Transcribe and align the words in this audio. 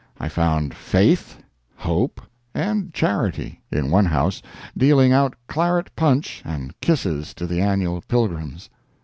I 0.19 0.29
found 0.29 0.73
Faith, 0.73 1.37
Hope 1.75 2.21
and 2.55 2.91
Charity 2.91 3.61
in 3.71 3.91
one 3.91 4.05
house, 4.07 4.41
dealing 4.75 5.11
out 5.13 5.35
claret 5.45 5.95
punch 5.95 6.41
and 6.43 6.73
kisses 6.79 7.35
to 7.35 7.45
the 7.45 7.61
annual 7.61 8.01
pilgrims. 8.07 8.71